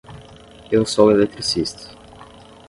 Eu 0.71 0.83
sou 0.83 1.11
eletricista. 1.11 1.95